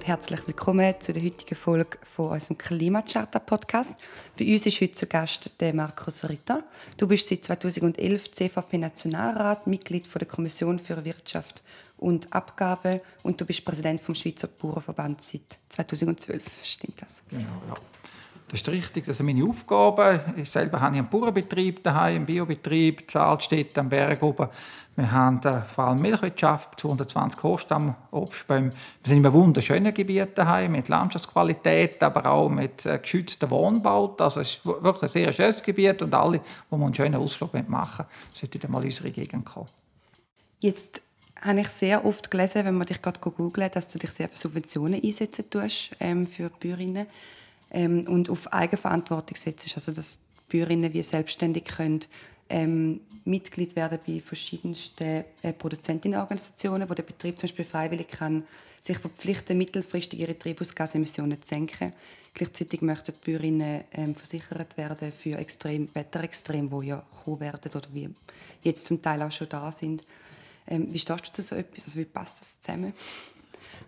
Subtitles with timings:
[0.00, 3.96] Und herzlich willkommen zu der heutigen Folge von unserem Klimacharta Podcast.
[4.38, 6.64] Bei uns ist heute zu Gast der Markus Ritter.
[6.96, 11.62] Du bist seit 2011 CVP-Nationalrat, Mitglied der Kommission für Wirtschaft
[11.98, 16.44] und Abgabe und du bist Präsident vom Schweizer Bauernverband seit 2012.
[16.64, 17.20] Stimmt das?
[17.28, 17.74] Genau, ja.
[18.50, 20.18] Das ist richtig, das sind meine Aufgaben.
[20.36, 24.48] Ich selber habe einen Bauernbetrieb daheim, einen Biobetrieb, Zahlstedt am Berg oben.
[24.96, 28.70] Wir haben äh, vor allem Milchwirtschaft, 220 Hochstamm, Obstbäume.
[28.70, 34.24] Wir sind in einem wunderschönen Gebiet daheim, mit Landschaftsqualität, aber auch mit äh, geschützten Wohnbauten.
[34.24, 38.04] Also es ist wirklich ein sehr schönes Gebiet und alle, die einen schönen Ausflug machen
[38.04, 39.68] wollen, sollten mal in unsere Gegend kommen.
[40.58, 41.02] Jetzt
[41.40, 44.36] habe ich sehr oft gelesen, wenn man dich gerade googelt, dass du dich sehr für
[44.36, 47.06] Subventionen einsetzen tust ähm, für Bäuerinnen
[47.70, 49.70] ähm, und auf Eigenverantwortung setzt.
[49.74, 52.00] Also dass Bäuerinnen wie selbstständig können
[52.48, 58.44] ähm, Mitglied werden bei verschiedensten äh, Produzentinnenorganisationen, wo der Betrieb zum Beispiel freiwillig kann
[58.80, 61.92] sich verpflichten, mittelfristig ihre Treibhausgasemissionen zu senken.
[62.32, 67.88] Gleichzeitig möchten die Bäuerinnen ähm, versichert werden für extrem, Wetterextreme, die ja kommen werden oder
[67.92, 68.08] wie
[68.62, 70.04] jetzt zum Teil auch schon da sind.
[70.66, 71.84] Ähm, wie stehst du zu so etwas?
[71.84, 72.92] Also wie passt das zusammen?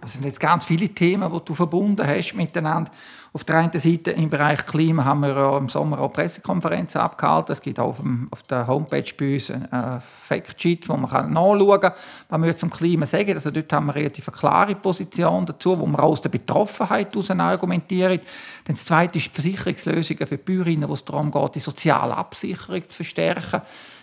[0.03, 2.91] Das sind jetzt ganz viele Themen, die du verbunden hast miteinander.
[3.33, 7.53] Auf der einen Seite im Bereich Klima haben wir ja im Sommer auch Pressekonferenzen abgehalten.
[7.53, 11.92] Es gibt auf, dem, auf der Homepage bei uns ein Factsheet, wo man nachschauen kann,
[12.28, 13.33] was wir zum Klima sagen.
[13.33, 17.31] Also dort haben wir eine relativ klare Position dazu, wo wir aus der Betroffenheit heraus
[17.31, 18.19] argumentieren.
[18.65, 22.16] Dann das Zweite ist die Versicherungslösungen für die Bäuerinnen, wo es darum geht, die soziale
[22.16, 23.62] Absicherung zu verstärken.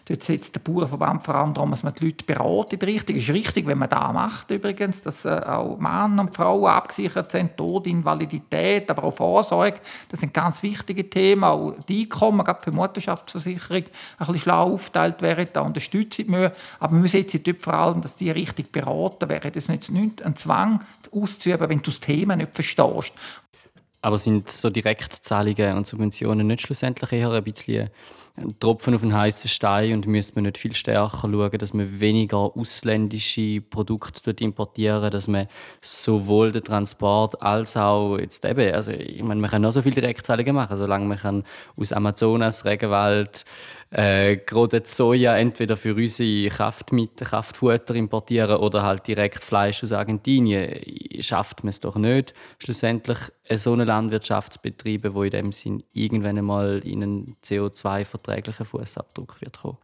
[0.09, 2.83] Dort setzt der Bauernverband vor allem darum, dass man die Leute beratet.
[2.83, 7.31] Richtig ist richtig, wenn man das macht übrigens, dass äh, auch Männer und Frauen abgesichert
[7.31, 9.79] sind, Tod, Invalidität, aber auch Vorsorge.
[10.09, 11.43] Das sind ganz wichtige Themen.
[11.43, 13.85] Auch die Einkommen, gerade für Mutterschaftsversicherung, ein
[14.17, 15.47] bisschen schlau aufteilt werden.
[15.53, 16.53] Da unterstützen wir.
[16.79, 19.51] Aber wir setzen dort vor allem, dass die richtig beraten werden.
[19.53, 20.79] Das ist nicht ein Zwang
[21.11, 23.13] auszuüben, wenn du das Thema nicht verstehst.
[24.01, 27.89] Aber sind so Direktzahlungen und Subventionen nicht schlussendlich eher ein bisschen
[28.39, 31.99] ein Tropfen auf einen heißen Stein und müsste man nicht viel stärker schauen, dass man
[31.99, 35.47] weniger ausländische Produkte importieren, dass man
[35.81, 39.95] sowohl den Transport als auch jetzt eben, also ich meine, man kann noch so viele
[39.95, 41.43] Direktzahlungen machen, solange man kann
[41.75, 43.45] aus Amazonas, Regenwald,
[43.91, 50.79] äh, gerade Soja entweder für unsere Kraftmittel, Kraftfutter importieren oder halt direkt Fleisch aus Argentinien,
[51.21, 53.17] schafft man es doch nicht, schlussendlich
[53.55, 57.37] so eine Landwirtschaftsbetriebe, wo in dem Sinn irgendwann einmal in einen
[58.29, 59.77] CO2-verträglichen Fußabdruck wird kommen.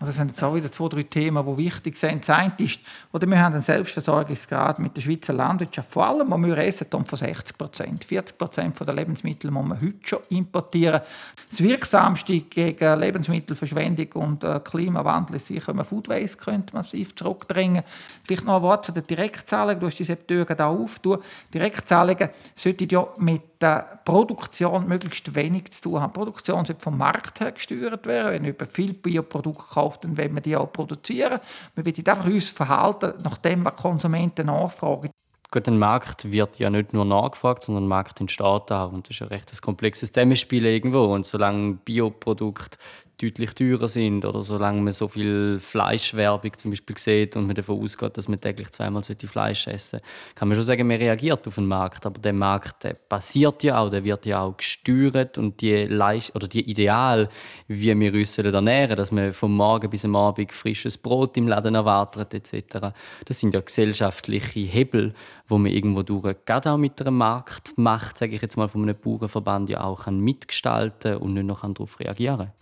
[0.00, 2.26] Also das sind jetzt auch wieder zwei, drei Themen, die wichtig sind.
[2.26, 2.80] Das eine ist,
[3.12, 7.04] oder wir haben einen Selbstversorgungsgrad mit der Schweizer Landwirtschaft, vor allem, wo wir essen, von
[7.06, 8.02] 60 Prozent.
[8.02, 11.02] 40 Prozent der Lebensmittel muss man heute schon importieren.
[11.48, 17.14] Das Wirksamste gegen Lebensmittelverschwendung und äh, Klimawandel ist sicher, wenn man Food Waste könnte massiv
[17.14, 17.84] zurückdrängen
[18.24, 19.78] Vielleicht noch ein Wort zu den Direktzahlungen.
[19.78, 21.18] Du hast diese Tür da auftun.
[21.54, 26.12] Direktzahlungen sollten ja mit der Produktion möglichst wenig zu tun haben.
[26.12, 28.32] Die Produktion sollte vom Markt her gesteuert werden.
[28.32, 31.40] Wenn jemand viel Bioprodukte kauft, dann wollen wir die auch produzieren.
[31.74, 35.10] Wir wollen einfach uns verhalten nach dem, was Konsumenten nachfragen.
[35.50, 38.90] Gut, ein Markt wird ja nicht nur nachgefragt, sondern ein Markt entsteht auch.
[38.90, 41.04] Und das ist ein recht komplexes Zusammenspiel irgendwo.
[41.04, 42.78] Und solange Bioprodukte
[43.22, 47.80] deutlich teurer sind oder solange man so viel Fleischwerbung zum Beispiel sieht und man davon
[47.80, 51.54] ausgeht, dass man täglich zweimal Fleisch essen sollte, kann man schon sagen, man reagiert auf
[51.54, 52.04] den Markt.
[52.06, 56.34] Aber der Markt der passiert ja auch, der wird ja auch gesteuert und die, Leist
[56.34, 57.28] oder die Ideal,
[57.68, 61.74] wie wir uns ernähren dass man vom Morgen bis am Abend frisches Brot im Laden
[61.74, 62.92] erwartet etc.,
[63.24, 65.14] das sind ja gesellschaftliche Hebel,
[65.46, 68.96] wo man irgendwo durch, gerade auch mit einer Marktmacht, sage ich jetzt mal, von einem
[68.96, 72.61] Bauernverband ja auch mitgestalten und nicht noch darauf reagieren kann.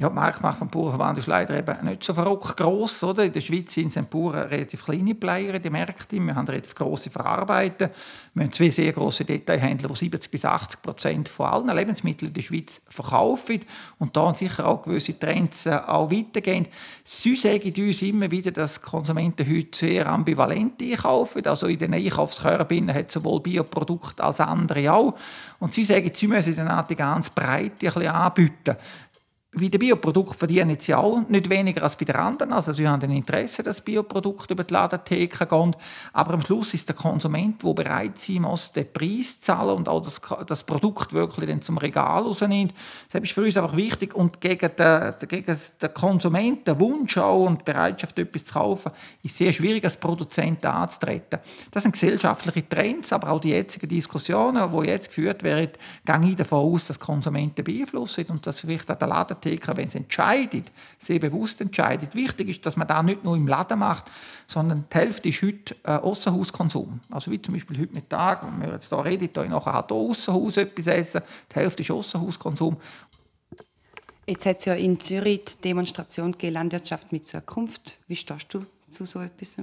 [0.00, 3.04] Ja, die Marktmacht vom Bauernverband ist leider eben nicht so verrückt gross.
[3.04, 3.26] Oder?
[3.26, 6.26] In der Schweiz sind es Bauern relativ kleine Player in den Märkten.
[6.26, 7.90] Wir haben relativ grosse Verarbeiter.
[8.32, 12.34] Wir haben zwei sehr grosse Detailhändler, die 70 bis 80 Prozent von allen Lebensmitteln in
[12.34, 13.60] der Schweiz verkaufen.
[13.98, 16.66] Und da sicher auch gewisse Trends äh, auch weitergehen.
[17.04, 21.44] Sie sagen uns immer wieder, dass Konsumenten heute sehr ambivalent einkaufen.
[21.44, 25.14] Also in den Einkaufskörben hat sowohl Bioprodukte als andere auch.
[25.58, 28.76] Und sie sagen, sie müssen dann die ganz Breite ein bisschen anbieten.
[29.52, 32.52] Bei den Bioprodukten verdienen sie auch nicht weniger als bei den anderen.
[32.52, 35.74] Also sie haben ein Interesse, dass Bioprodukte über die Ladentheke gehen.
[36.12, 39.88] Aber am Schluss ist der Konsument, der bereit sein muss, den Preis zu zahlen und
[39.88, 42.72] auch das, das Produkt wirklich dann zum Regal rausnimmt.
[43.10, 44.14] Das ist für uns einfach wichtig.
[44.14, 48.92] Und gegen den, gegen den Konsumenten Wunsch auch und Bereitschaft, etwas zu kaufen,
[49.24, 51.40] ist sehr schwierig, als Produzent anzutreten.
[51.72, 55.72] Das sind gesellschaftliche Trends, aber auch die jetzigen Diskussionen, die jetzt geführt werden,
[56.04, 59.94] gehen davon aus, dass Konsumenten beeinflussen und dass vielleicht auch der Laden Apotheke, wenn es
[59.94, 62.14] entscheidet, sehr bewusst entscheidet.
[62.14, 64.10] Wichtig ist, dass man das nicht nur im Laden macht,
[64.46, 67.00] sondern die Hälfte ist heute äh, Aussenhauskonsum.
[67.10, 70.56] Also wie zum Beispiel heute Mittag, wenn wir jetzt hier reden, hier nachher halt Aussenhaus
[70.56, 72.76] etwas essen, die Hälfte ist Aussenhauskonsum.
[74.26, 77.98] Jetzt hat es ja in Zürich die Demonstration gegeben, Landwirtschaft mit Zukunft.
[78.06, 79.56] Wie stehst du zu so etwas?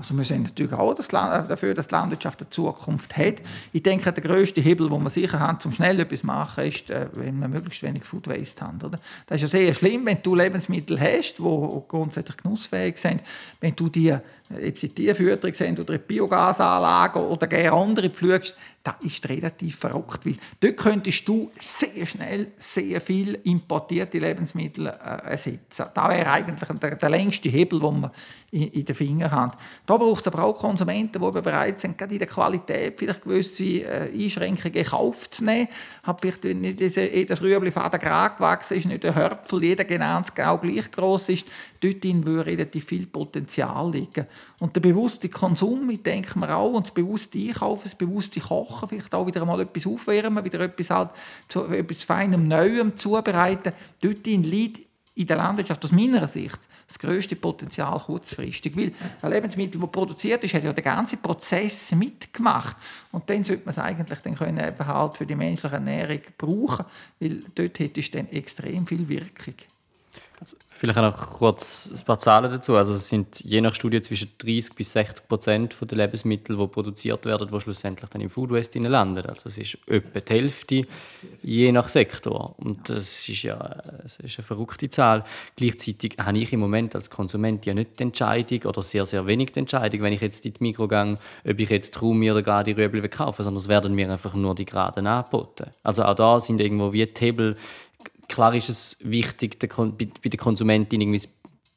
[0.00, 3.34] Also wir sind natürlich auch äh, dafür, dass die Landwirtschaft eine Zukunft hat.
[3.70, 6.88] Ich denke, der grösste Hebel, den wir sicher haben, um schnell etwas zu machen, ist,
[6.88, 8.80] äh, wenn wir möglichst wenig Food Waste haben.
[8.82, 8.98] Oder?
[9.26, 13.22] Das ist ja sehr schlimm, wenn du Lebensmittel hast, die grundsätzlich genussfähig sind,
[13.60, 14.16] wenn du die
[14.50, 20.26] ob sie Tierfütterung sind oder eine Biogasanlage oder gerne andere pflugst, das ist relativ verrückt.
[20.26, 25.86] Weil dort könntest du sehr schnell sehr viel importierte Lebensmittel äh, ersetzen.
[25.94, 28.10] Das wäre eigentlich der, der längste Hebel, den man
[28.50, 29.56] in, in den Fingern hat.
[29.90, 33.64] Da braucht es aber auch Konsumenten, die bereit sind, gerade in der Qualität vielleicht gewisse
[33.64, 35.66] äh, Einschränkungen in Kauf zu nehmen.
[36.04, 40.92] Hat vielleicht nicht jedes Rüebli Faden gerade gewachsen ist, nicht der Hörpfel, jeder genau gleich
[40.92, 41.48] groß ist.
[41.80, 44.28] Dort würde relativ viel Potenzial liegen.
[44.60, 48.88] Und der bewusste Konsum, ich denke mir auch, und das bewusste Einkaufen, das bewusste Kochen,
[48.88, 51.10] vielleicht auch wieder mal etwas aufwärmen, wieder etwas, halt
[51.72, 54.89] etwas Feinem, Neuem zubereiten, dort liegt
[55.20, 56.58] in der Landwirtschaft aus meiner Sicht
[56.88, 58.74] das größte Potenzial kurzfristig.
[58.74, 62.76] Weil ein Lebensmittel, das produziert ist, hat ja den ganzen Prozess mitgemacht.
[63.12, 66.86] Und dann sollte man es eigentlich dann können eben halt für die menschliche Ernährung brauchen,
[67.20, 69.54] weil dort hätte es dann extrem viel Wirkung.
[70.40, 72.74] Also vielleicht noch kurz ein paar Zahlen dazu.
[72.74, 77.26] Also es sind je nach Studie zwischen 30 bis 60 Prozent der Lebensmittel, die produziert
[77.26, 79.26] werden, die schlussendlich dann im Food Waste landen.
[79.26, 80.86] Also es ist etwa die Hälfte,
[81.42, 82.54] je nach Sektor.
[82.56, 83.58] Und das ist ja
[84.02, 85.24] das ist eine verrückte Zahl.
[85.56, 89.52] Gleichzeitig habe ich im Moment als Konsument ja nicht die Entscheidung oder sehr, sehr wenig
[89.52, 92.74] die Entscheidung, wenn ich jetzt in die Mikro gehe, ob ich jetzt Traumi oder gerade
[92.74, 95.70] Röbel kaufe, sondern es werden mir einfach nur die Geraden angeboten.
[95.82, 97.56] Also auch da sind irgendwo wie Hebel
[98.30, 101.20] Klar ist es wichtig, bei der Konsumentin irgendwie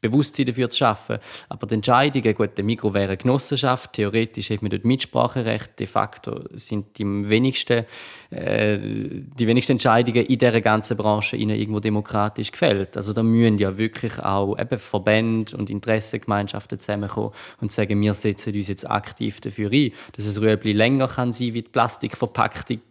[0.04, 1.18] Bewusstsein dafür zu schaffen.
[1.50, 5.88] Aber die Entscheidungen, gut, der Mikro wäre eine Genossenschaft, theoretisch hat man dort Mitspracherecht, de
[5.88, 7.86] facto sind die wenigsten,
[8.30, 12.98] äh, die wenigsten Entscheidungen in dieser ganzen Branche ihnen irgendwo demokratisch gefällt.
[12.98, 18.54] Also da müssen ja wirklich auch eben Verbände und Interessengemeinschaften zusammenkommen und sagen, wir setzen
[18.54, 22.82] uns jetzt aktiv dafür ein, dass es Rüebli länger kann sein wie die Plastikverpackung,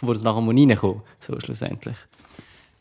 [0.00, 1.96] wo das nachher reinkommt, so schlussendlich.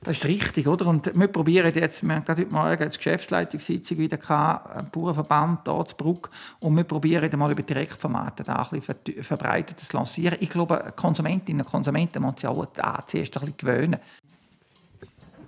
[0.04, 0.88] Das ist richtig, oder?
[0.88, 5.86] Und wir probieren jetzt, wir haben gerade heute Morgen eine Geschäftsleitungssitzung wieder gehabt, Bauernverband hier
[5.86, 6.30] zu Bruck,
[6.60, 10.38] und wir probieren mal über Direktformate da ein bisschen verbreitet zu lancieren.
[10.42, 14.00] Ich glaube, Konsumentinnen und Konsumenten müssen sich auch da zuerst ein bisschen gewöhnen.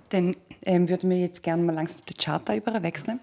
[0.08, 3.20] Dann ähm, würden wir jetzt gerne mal langsam den Charta überwechseln.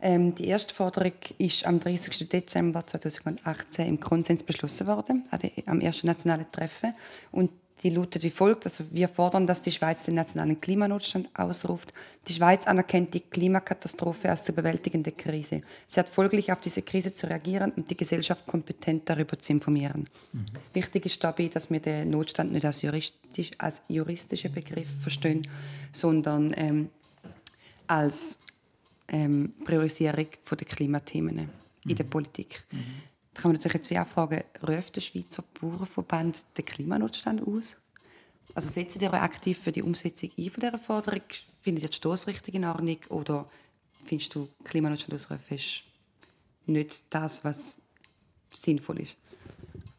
[0.00, 2.26] Ähm, die erste Forderung ist am 30.
[2.28, 5.28] Dezember 2018 im Konsens beschlossen worden,
[5.66, 6.94] am ersten nationalen Treffen.
[7.32, 7.50] Und
[7.82, 8.66] die lautet wie folgt.
[8.66, 11.92] Also wir fordern, dass die Schweiz den nationalen Klimanotstand ausruft.
[12.28, 15.62] Die Schweiz anerkennt die Klimakatastrophe als zu bewältigende Krise.
[15.86, 20.08] Sie hat folglich auf diese Krise zu reagieren und die Gesellschaft kompetent darüber zu informieren.
[20.32, 20.44] Mhm.
[20.74, 25.46] Wichtig ist dabei, dass wir den Notstand nicht als, juristisch, als juristischer Begriff verstehen,
[25.92, 26.90] sondern ähm,
[27.86, 28.38] als
[29.08, 31.48] ähm, Priorisierung der Klimathemen
[31.86, 32.10] in der mhm.
[32.10, 32.62] Politik.
[32.70, 33.09] Mhm.
[33.34, 37.76] Da kann man natürlich jetzt auch fragen, ruft der Schweizer Bauernverband den Klimanotstand aus?
[38.54, 41.22] Also setzen ihr euch aktiv für die Umsetzung ein von dieser Forderung?
[41.60, 42.98] Findet ihr die Stoßrichtung in Ordnung?
[43.08, 43.48] Oder
[44.04, 45.84] findest du, Klimanotstand ausrufen ist
[46.66, 47.80] nicht das, was
[48.52, 49.16] sinnvoll ist?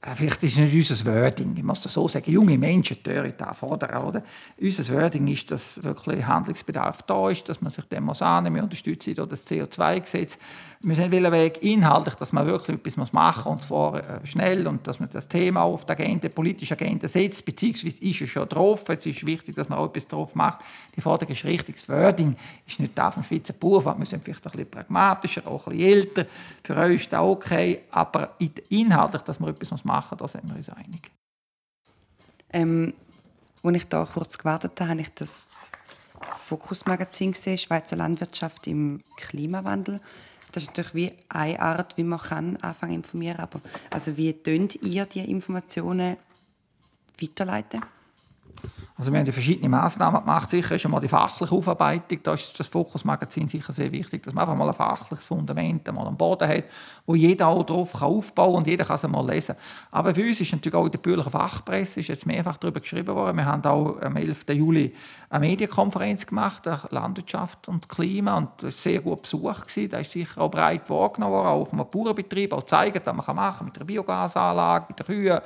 [0.04, 3.54] Äh, vielleicht ist nicht unser Wording, ich muss das so sagen, junge Menschen hören da
[3.54, 4.04] fordern.
[4.04, 4.24] Oder?
[4.60, 8.62] Unser Wording ist, dass wirklich Handlungsbedarf da ist, dass man sich dem muss annehmen muss.
[8.62, 10.40] Wir unterstützen das CO2-Gesetz.
[10.80, 14.66] Wir sind will Weg inhaltlich, dass man wirklich etwas machen muss, und zwar äh, schnell,
[14.66, 18.50] und dass man das Thema auf die Agenda, politische Agenda setzt, beziehungsweise ist es schon
[18.50, 18.90] drauf.
[18.90, 20.62] Es ist wichtig, dass man auch etwas drauf macht.
[20.96, 21.76] Die Forderung ist richtig.
[21.76, 24.00] Das Wording ist nicht da vom Schweizer Bauernfahrt.
[24.00, 26.26] Wir sind vielleicht ein bisschen pragmatischer, auch ein bisschen älter.
[26.64, 28.36] Für euch ist das okay, aber
[28.70, 31.12] inhaltlich, dass man etwas machen machen, da sind wir uns einig.
[32.54, 32.94] Ähm,
[33.64, 35.50] als ich da kurz gewartet habe, habe ich das
[36.38, 40.00] Fokus-Magazin gesehen, Schweizer Landwirtschaft im Klimawandel.
[40.52, 43.40] Das ist natürlich wie eine Art, wie man kann anfangen zu informieren.
[43.40, 46.18] Aber also wie könnt ihr die Informationen
[47.22, 47.82] weiterleiten?
[49.02, 50.52] Also wir haben verschiedene Massnahmen gemacht.
[50.52, 52.20] Sicher ist einmal die fachliche Aufarbeitung.
[52.22, 56.06] Da ist das Fokusmagazin sicher sehr wichtig, dass man einfach mal ein fachliches Fundament mal
[56.06, 56.66] am Boden hat,
[57.08, 59.56] wo jeder auch drauf kann aufbauen und jeder kann es mal lesen.
[59.90, 63.16] Aber für uns ist natürlich auch in der bürgerlichen Fachpresse ist jetzt mehrfach darüber geschrieben
[63.16, 63.38] worden.
[63.38, 64.46] Wir haben auch am 11.
[64.50, 64.94] Juli
[65.32, 69.62] eine Medienkonferenz gemacht, Landwirtschaft und Klima, und das war sehr gut Besuch.
[69.62, 69.90] Gewesen.
[69.90, 73.36] Da ist sicher auch breit wahrgenommen worden, auch auf einem Bauernbetrieb, auch zeigen, was man
[73.36, 75.40] machen kann mit der Biogasanlage, mit den Kühen,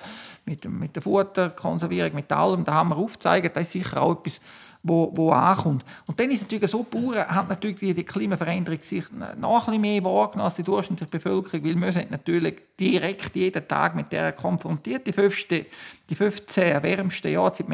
[0.44, 2.66] mit, mit der Futterkonservierung, mit allem.
[2.66, 4.40] Da haben wir aufgezeigt, das ist sicher auch etwas,
[4.86, 5.84] wo, wo ankommt.
[6.06, 9.06] Und dann ist es natürlich so, die Bauern haben natürlich die Klimaveränderung sich
[9.38, 13.96] noch ein mehr wahrgenommen als die durchschnittliche Bevölkerung, weil wir sind natürlich direkt jeden Tag
[13.96, 15.08] mit der konfrontiert.
[15.08, 15.66] Die 15,
[16.10, 17.68] die 15 wärmsten Jahre seit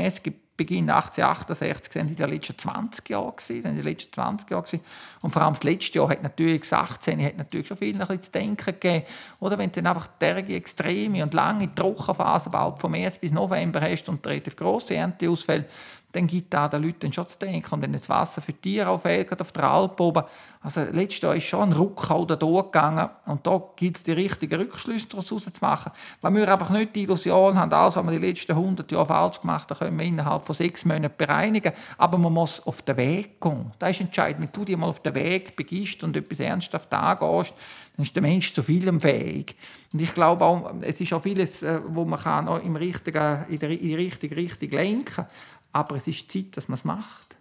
[0.62, 4.80] Beginn 1868 sind in den letzten 20 Jahren in den letzten 20 Jahren
[5.22, 8.32] und vor allem das letzte Jahr hat natürlich das 18 hat natürlich schon viel zu
[8.32, 9.04] denken gegeben,
[9.40, 13.82] oder wenn du dann einfach derige extreme und lange Trockenphasen bald von März bis November
[13.82, 15.66] hast und relativ grosse Ernteausfälle,
[16.12, 17.74] dann gibt da den Leuten schon zu denken.
[17.74, 20.24] Und wenn das Wasser für Tiere auffällt, auf der Alp oben,
[20.62, 24.60] also letztes Jahr ist schon ein Ruck da durchgegangen und da gibt es die richtigen
[24.60, 25.92] Rückschlüsse daraus zu machen.
[26.22, 29.42] Weil wir einfach nicht die Illusion haben, alles, was wir die letzten 100 Jahre falsch
[29.42, 31.74] gemacht haben, können wir innerhalb von sechs Monaten bereinigen.
[31.98, 33.72] Aber man muss auf den Weg gehen.
[33.80, 34.42] Das ist entscheidend.
[34.42, 37.54] Wenn du dich mal auf den Weg begibst und etwas ernsthaft angehst,
[37.96, 39.56] dann ist der Mensch zu vielem fähig.
[39.92, 43.60] Und ich glaube auch, es ist auch vieles, äh, wo man kann im richtigen, in
[43.60, 45.28] die richtige Richtung lenken kann.
[45.72, 47.38] Aber es ist Zeit, dass man es macht.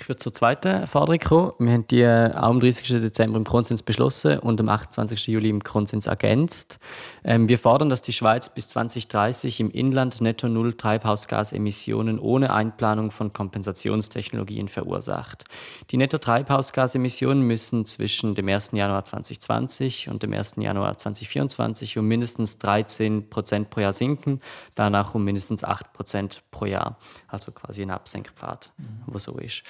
[0.00, 1.52] Ich würde zur zweiten Forderung kommen.
[1.58, 3.00] Wir haben die äh, auch am 30.
[3.00, 5.26] Dezember im Konsens beschlossen und am 28.
[5.26, 6.78] Juli im Konsens ergänzt.
[7.24, 13.10] Ähm, wir fordern, dass die Schweiz bis 2030 im Inland netto null Treibhausgasemissionen ohne Einplanung
[13.10, 15.44] von Kompensationstechnologien verursacht.
[15.90, 18.70] Die netto Treibhausgasemissionen müssen zwischen dem 1.
[18.74, 20.54] Januar 2020 und dem 1.
[20.58, 24.40] Januar 2024 um mindestens 13 Prozent pro Jahr sinken,
[24.76, 26.98] danach um mindestens 8 Prozent pro Jahr.
[27.26, 28.84] Also quasi ein Absenkpfad, mhm.
[29.06, 29.64] wo so ist.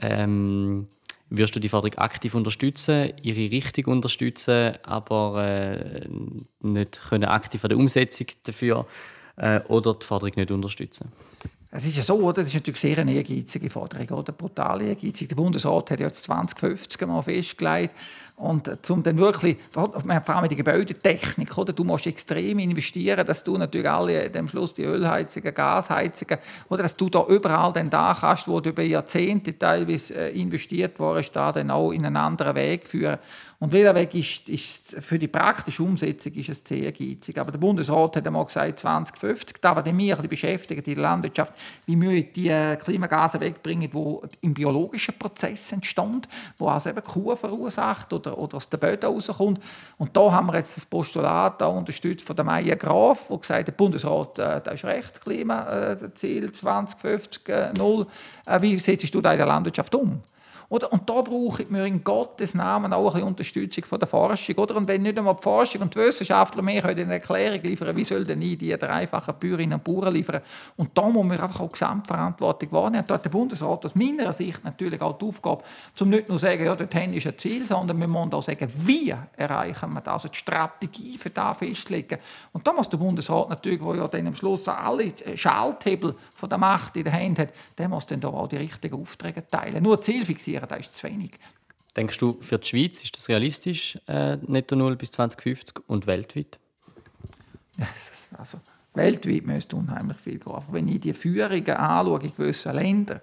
[0.00, 0.86] Ähm,
[1.30, 6.08] wirst du die Forderung aktiv unterstützen, ihre Richtung unterstützen, aber äh,
[6.60, 8.86] nicht können aktiv an der Umsetzung dafür
[9.36, 11.12] äh, oder die Forderung nicht unterstützen?
[11.70, 12.42] Es ist ja so, oder?
[12.42, 14.32] das ist natürlich sehr eine ehrgeizige Forderung, oder?
[14.32, 15.28] brutal ehrgeizig.
[15.28, 17.94] Der Bundesrat hat ja jetzt 2050 mal festgelegt,
[18.38, 21.72] und äh, zum dann wirklich, vor allem in die Gebäudetechnik, oder?
[21.72, 26.96] du musst extrem investieren, dass du natürlich alle am Schluss die Ölheizungen, Gasheizungen, oder dass
[26.96, 31.52] du da überall den da hast, wo du über Jahrzehnte teilweise äh, investiert worden da
[31.52, 33.18] dann auch in einen anderen Weg führen.
[33.60, 37.36] Und welcher Weg ist, ist für die praktische Umsetzung ist es sehr ehrgeizig.
[37.38, 41.52] Aber der Bundesrat hat einmal gesagt 2050, da was mich ein beschäftigt in der Landwirtschaft,
[41.86, 46.22] wie wir die äh, Klimagase wegbringen, die im biologischen Prozess entstehen,
[46.56, 49.60] wo also eben Kuh verursacht oder oder, oder aus den Böden rauskommt.
[49.96, 53.72] Und da haben wir jetzt das Postulat unterstützt von der Maya Graf, die gesagt der
[53.72, 58.06] Bundesrat, äh, da ist recht, Klimaziel äh, 2050 äh, null.
[58.46, 60.22] Äh, wie setzt du da in der Landwirtschaft um?
[60.70, 60.92] Oder?
[60.92, 64.56] Und da brauchen wir in Gottes Namen auch ein Unterstützung von der Forschung.
[64.56, 64.76] Oder?
[64.76, 68.04] Und wenn nicht einmal die Forschung und die Wissenschaftler mehr können eine Erklärung liefern wie
[68.04, 70.42] soll denn ich die dreifachen Bäuerinnen und Bauern liefern?
[70.76, 73.04] Und da muss man einfach auch Gesamtverantwortung wahrnehmen.
[73.06, 75.62] Da hat der Bundesrat aus meiner Sicht natürlich auch die Aufgabe,
[76.00, 78.68] um nicht nur zu sagen, ja, dort ist ein Ziel, sondern wir müssen auch sagen,
[78.74, 82.18] wie erreichen wir das, also die Strategie für das festlegen.
[82.52, 86.58] Und da muss der Bundesrat natürlich, der ja dann am Schluss alle Schalthebel von der
[86.58, 89.82] Macht in der Hand hat, der muss dann da auch die richtigen Aufträge teilen.
[89.82, 91.32] Nur Ziel fixieren reduzieren, das ist zu wenig.
[91.96, 96.58] Denkst du, für die Schweiz ist das realistisch, äh, netto null bis 2050 und weltweit?
[98.38, 98.60] also,
[98.94, 100.52] weltweit müsste unheimlich viel gehen.
[100.52, 103.20] Aber wenn ich die Führungen anschaue in gewissen Ländern,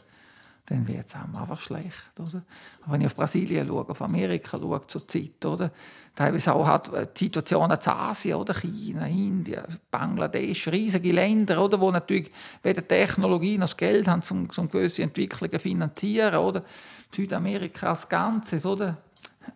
[0.67, 2.11] dann wird es einfach schlecht.
[2.19, 2.41] Oder?
[2.81, 5.71] Aber wenn ich auf Brasilien schaue, auf Amerika schaue zur Zeit, oder?
[6.15, 8.53] teilweise auch hat äh, die Situation in Asien, oder?
[8.53, 11.79] China, Indien, Bangladesch, riesige Länder, oder?
[11.79, 12.31] wo natürlich
[12.63, 16.37] weder Technologie noch das Geld haben, um, um gewisse Entwicklungen zu finanzieren.
[16.37, 16.63] Oder?
[17.13, 18.65] Südamerika als Ganzes.
[18.65, 18.97] Oder?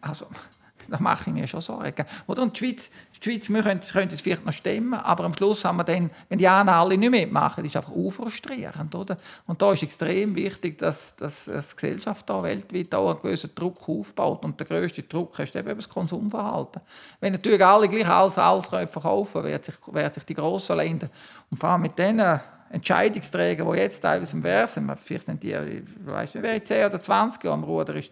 [0.02, 0.28] Also,
[0.88, 2.06] da mache ich mir schon Sorgen.
[2.28, 2.44] Oder?
[2.44, 5.66] Und die Schweiz, die Schweiz wir können, können es vielleicht noch stemmen, aber am Schluss
[5.66, 8.96] haben wir dann, wenn die anderen alle nicht mitmachen, ist einfach frustrierend.
[8.96, 9.18] Oder?
[9.46, 13.88] Und da ist extrem wichtig, dass, dass die Gesellschaft da weltweit auch einen gewissen Druck
[13.90, 14.46] aufbaut.
[14.46, 16.82] Und der grösste Druck ist eben das Konsumverhalten.
[17.20, 21.10] Wenn natürlich alle gleich alles, alles verkaufen können, werden sich, werden sich die grossen Länder
[21.50, 22.40] und vor allem mit denen
[22.72, 26.86] Entscheidungsträgern, die jetzt teilweise im Vers sind, vielleicht sind die, ich weiß nicht, wer 10
[26.86, 28.12] oder 20 Jahre am Ruder ist,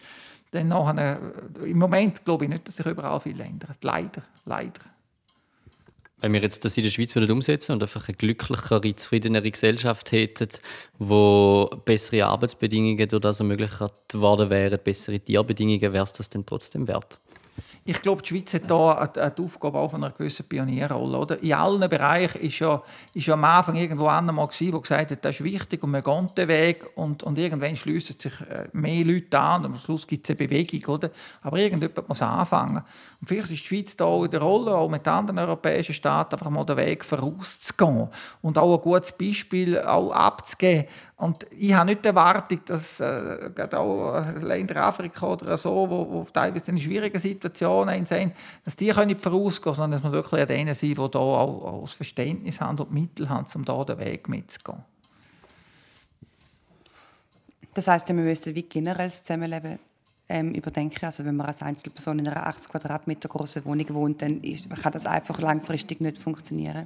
[0.51, 1.19] dann nachher,
[1.61, 3.77] äh, im Moment glaube ich nicht, dass sich überall viel ändert.
[3.83, 4.81] Leider, leider.
[6.19, 10.11] Wenn wir jetzt das in der Schweiz würden umsetzen und einfach eine glücklichere, zufriedenere Gesellschaft
[10.11, 10.49] hätten,
[10.97, 13.79] wo bessere Arbeitsbedingungen durch das ermöglicht
[14.13, 17.19] worden wären, bessere Tierbedingungen, wäre es das dann trotzdem wert?
[17.89, 21.17] Ich glaube, die Schweiz hat hier die Aufgabe auch von einer gewissen Pionierrolle.
[21.17, 21.41] Oder?
[21.41, 25.11] In allen Bereichen ist ja, ist ja am Anfang irgendwo einer mal gewesen, der gesagt
[25.11, 28.67] hat, das ist wichtig und wir gehen den Weg und, und irgendwann schließen sich äh,
[28.73, 30.95] mehr Leute an und am Schluss gibt es eine Bewegung.
[30.95, 31.11] Oder?
[31.41, 32.83] Aber irgendjemand muss anfangen.
[33.21, 36.35] Und vielleicht ist die Schweiz da auch in der Rolle, auch mit anderen europäischen Staaten,
[36.35, 38.09] einfach mal den Weg vorauszugehen
[38.41, 40.87] und auch ein gutes Beispiel auch abzugeben,
[41.19, 45.89] und ich habe nicht die Erwartung, dass äh, gerade auch äh, Länder Afrika oder so,
[45.89, 48.33] wo, wo teilweise in schwierigen Situationen sind,
[48.63, 51.81] dass die können vorausgehen, sondern dass man wirklich an denen sein, die da auch, auch
[51.81, 54.83] das Verständnis haben und die Mittel haben, um da den Weg mitzugehen.
[57.73, 59.79] Das heißt, wir müssen wie generell das Zusammenleben
[60.29, 61.03] ähm, überdenken.
[61.03, 64.39] Also wenn man als Einzelperson in einer 80 Quadratmeter großen Wohnung wohnt, dann
[64.83, 66.85] kann das einfach langfristig nicht funktionieren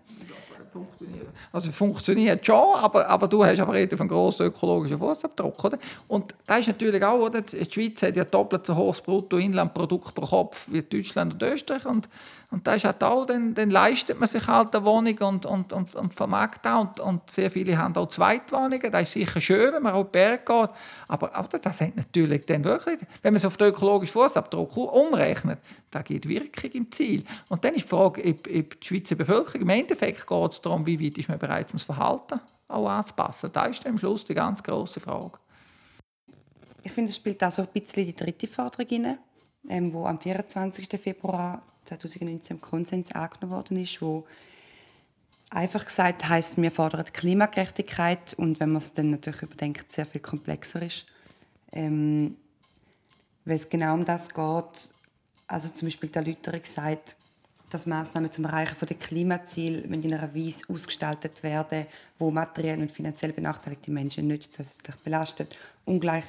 [0.72, 1.28] funktionieren.
[1.51, 5.63] Also funktioniert schon, aber, aber du hast aber einen grossen ökologischen Fußabdruck.
[5.63, 5.78] Oder?
[6.08, 7.42] Und das ist natürlich auch, oder?
[7.42, 11.86] die Schweiz hat ja doppelt so hohes Bruttoinlandprodukt pro Kopf wie Deutschland und Österreich.
[11.86, 12.08] Und,
[12.51, 15.74] und das ist halt auch, dann, dann leistet man sich halt eine Wohnung und, und,
[15.74, 16.82] und, und vermarktet auch.
[16.82, 18.92] Und, und sehr viele haben auch Zweitwohnungen.
[18.92, 20.70] Das ist sicher schön, wenn man auch Berg geht.
[21.08, 25.60] Aber, aber das hat natürlich dann wirklich, wenn man es auf den ökologischen Fußabdruck umrechnet,
[25.92, 27.24] da geht Wirkung im Ziel.
[27.50, 31.03] Und dann ist die Frage, ob, ob die Schweizer Bevölkerung, im Endeffekt geht darum, wie
[31.03, 33.50] weit ist man bereit, das Verhalten auch anzupassen.
[33.51, 35.39] Das ist am Schluss die ganz große Frage.
[36.84, 39.20] Ich finde, es spielt auch so ein bisschen die dritte Forderung rein,
[39.70, 40.88] ähm, wo am 24.
[41.00, 44.25] Februar 2019 im Konsens angenommen worden ist, wo
[45.50, 50.22] einfach gesagt heißt, wir fordern Klimagerechtigkeit und wenn man es dann natürlich überdenkt, sehr viel
[50.22, 51.06] komplexer ist,
[51.72, 52.38] ähm,
[53.46, 54.94] weil es genau um das geht.
[55.48, 57.18] Also zum Beispiel der Erläuterung sagt,
[57.72, 61.88] dass Maßnahmen zum Erreichen der Klimaziele in einer Weise ausgestaltet werden,
[62.20, 65.58] wo materiell und finanziell benachteiligte Menschen nicht zusätzlich belastet.
[65.86, 66.25] Ungleich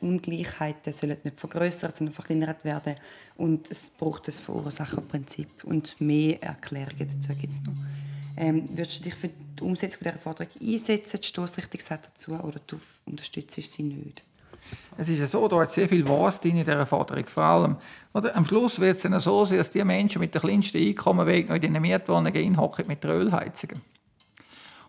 [0.00, 2.94] Ungleichheiten sollen nicht vergrößert, sondern verkleinert werden.
[3.36, 5.64] Und es braucht das Verursacherprinzip.
[5.64, 7.72] Und mehr Erklärungen dazu gibt es noch.
[8.36, 11.20] Ähm, würdest du dich für die Umsetzung dieser Forderung einsetzen?
[11.20, 14.22] Die Stoßrichtung dazu oder du unterstützt sie nicht?
[14.96, 17.24] Es ist ja so, da hat sehr viel Wahres in dieser Forderung.
[17.24, 17.76] Vor allem,
[18.12, 18.36] oder?
[18.36, 21.54] am Schluss wird es dann so sein, dass die Menschen mit dem kleinsten Einkommen noch
[21.54, 23.80] in den Mietwohnungen hinhocken mit Ölheizungen.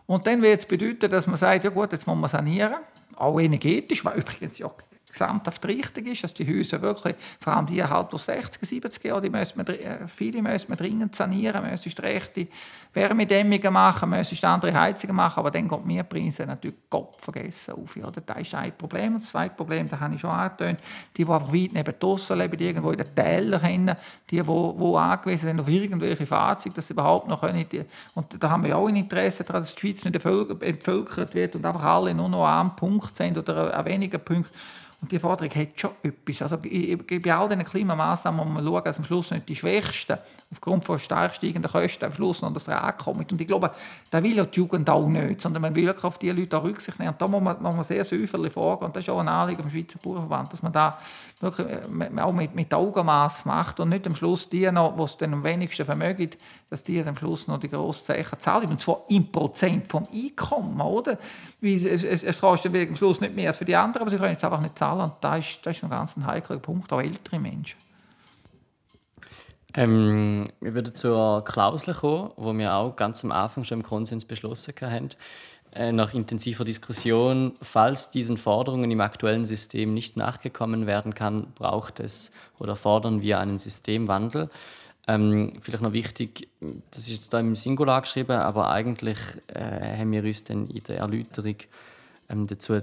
[0.06, 2.82] Und dann wird es bedeuten, dass man sagt, ja gut, jetzt muss man sanieren.
[3.16, 4.70] Auch energetisch, was übrigens ja
[5.14, 9.22] gesamthaft richtig ist, dass die Häuser wirklich, vor allem die halt durch 60, 70 Jahre,
[9.22, 12.48] die müssen man, äh, viele müssen man dringend sanieren, müssen rechte
[12.94, 17.96] Wärmedämmungen machen, müssen andere Heizungen machen, aber dann geht mir Preise natürlich Gott vergessen auf.
[17.96, 18.22] Oder?
[18.22, 19.16] Das ist ein Problem.
[19.16, 20.80] Und das zweite Problem, das habe ich schon angetönt,
[21.16, 23.92] die, die einfach weit neben draussen leben, irgendwo in den Tälern hin,
[24.30, 27.66] die, die, die angewiesen sind auf irgendwelche Fahrzeuge, dass sie überhaupt noch können.
[27.70, 27.84] Die,
[28.16, 31.66] und da haben wir auch ein Interesse daran, dass die Schweiz nicht entvölkert wird und
[31.66, 34.54] einfach alle nur noch an einem Punkt sind oder an wenigen Punkten.
[35.04, 36.42] Und die Forderung hat schon etwas.
[36.44, 40.18] Also bei all diesen Klimamaßnahmen muss man schauen, dass am Schluss nicht die Schwächsten
[40.50, 43.26] aufgrund von stark steigenden Kosten am Schluss noch das Rad kommen.
[43.30, 43.72] Und ich glaube,
[44.10, 46.64] da will ja die Jugend auch nicht, sondern man will wirklich auf diese Leute auch
[46.64, 47.12] Rücksicht nehmen.
[47.12, 48.86] Und da muss man, muss man sehr säuferlich vorgehen.
[48.86, 50.98] Und das ist auch ein Anliegen vom Schweizer Bauernverband, dass man da
[51.42, 55.18] wirklich äh, auch mit, mit Augenmaß macht und nicht am Schluss die noch, die es
[55.18, 56.30] dann am wenigsten vermögen,
[56.70, 58.70] dass die am Schluss noch die grossen Zeichen zahlen.
[58.70, 61.18] Und zwar im Prozent vom Einkommen, oder?
[61.62, 64.36] Es, es, es kostet am Schluss nicht mehr als für die anderen, aber sie können
[64.36, 64.93] es einfach nicht zahlen.
[65.00, 67.78] Und das ist, das ist ein ganz heikler Punkt, auch ältere Menschen.
[69.76, 74.26] Ähm, wir würden zur Klausel kommen, wo wir auch ganz am Anfang schon im Konsens
[74.26, 75.10] beschlossen haben.
[75.76, 82.00] Äh, nach intensiver Diskussion, falls diesen Forderungen im aktuellen System nicht nachgekommen werden kann, braucht
[82.00, 84.52] es oder fordern wir einen Systemwandel.
[85.08, 86.48] Ähm, vielleicht noch wichtig,
[86.92, 90.84] das ist jetzt da im Singular geschrieben, aber eigentlich äh, haben wir uns dann in
[90.84, 91.56] der Erläuterung
[92.30, 92.80] ähm, dazu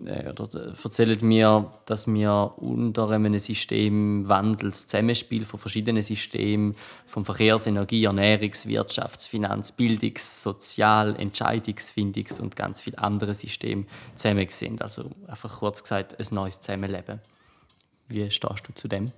[0.00, 7.66] oder erzählen mir, dass wir unter einem Systemwandel, das Zusammenspiel von verschiedenen Systemen, vom Verkehrs-,
[7.66, 14.82] Energie-, Ernährungs-, Wirtschafts-, Finanz-, Bildungs-, Sozial-, Entscheidungsfindungs- und ganz viele andere Systeme zusammen sind.
[14.82, 17.20] Also einfach kurz gesagt, ein neues Zusammenleben.
[18.08, 19.12] Wie stehst du zu dem?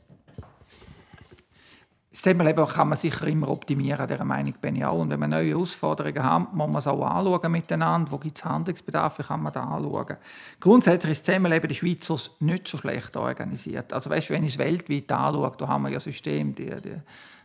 [2.13, 4.99] Das Zusammenleben kann man sicher immer optimieren, dieser Meinung bin ich auch.
[4.99, 8.11] Und wenn wir neue Herausforderungen haben, muss man es auch anschauen miteinander.
[8.11, 10.17] Wo gibt es Handlungsbedarf, kann man da anschauen.
[10.59, 13.93] Grundsätzlich ist das Zusammenleben der Schweizer nicht so schlecht organisiert.
[13.93, 17.01] Also weißt, wenn ich es weltweit anschaue, da haben wir ja Systeme, die, die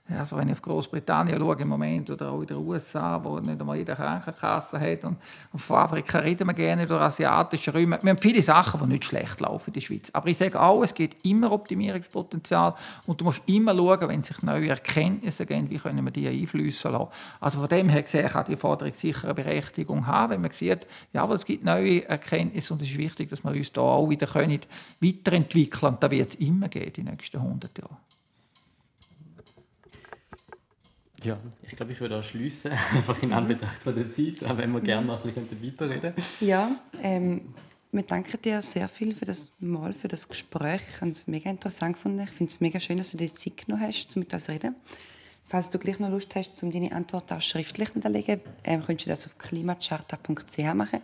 [0.07, 3.59] also wenn ich auf Großbritannien schaue im Moment oder auch in den USA, wo nicht
[3.59, 5.17] einmal jede Krankenkasse hat und
[5.55, 7.97] von Afrika reden wir gerne oder asiatischen Räumen.
[8.03, 10.11] Wir haben viele Sachen, die nicht schlecht laufen in der Schweiz.
[10.13, 12.75] Aber ich sage auch, es gibt immer Optimierungspotenzial
[13.07, 16.91] und du musst immer schauen, wenn sich neue Erkenntnisse geben, wie können wir die einflüssen
[16.91, 17.09] lassen.
[17.39, 20.85] Also von dem her gesehen kann die Forderung sicher eine Berechtigung haben, wenn man sieht,
[21.13, 24.27] ja, es gibt neue Erkenntnisse und es ist wichtig, dass wir uns da auch wieder
[24.27, 24.59] können
[25.01, 25.93] weiterentwickeln können.
[25.95, 27.97] Und da wird es immer gehen, die nächsten 100 Jahre.
[31.25, 34.71] Ja, ich glaube, ich würde auch schließen, einfach in Anbetracht von der Zeit, auch wenn
[34.71, 37.53] wir gerne noch ein bisschen weiterreden Ja, ähm,
[37.91, 40.81] wir danken dir sehr viel für das Mal, für das Gespräch.
[40.87, 42.19] Ich habe es mega interessant gefunden.
[42.19, 44.51] Ich finde es mega schön, dass du dir Zeit genommen hast, um mit uns zu
[44.51, 44.75] reden.
[45.47, 49.11] Falls du gleich noch Lust hast, um deine Antwort auch schriftlich niederzulegen, ähm, könntest du
[49.11, 51.01] das auf klimacharta.ch machen.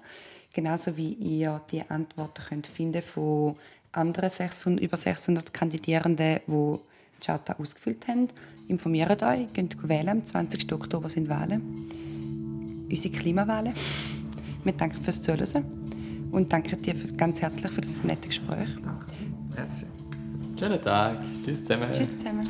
[0.54, 3.56] Genauso wie ihr die Antworten könnt finden von
[3.92, 6.78] anderen 600, über 600 Kandidierenden, die
[7.18, 8.28] die Charta ausgefüllt haben
[8.68, 10.10] informiert euch, geht wählen.
[10.10, 10.72] Am 20.
[10.74, 11.62] Oktober sind Wahlen.
[12.90, 13.74] Unsere Klimawahlen.
[14.64, 15.66] Wir danken fürs Zuhören.
[16.32, 18.70] und danke dir ganz herzlich für das nette Gespräch.
[18.84, 19.06] Danke.
[19.56, 19.86] Merci.
[20.58, 21.18] Schönen Tag.
[21.44, 21.92] Tschüss zusammen.
[21.92, 22.48] Tschüss zusammen.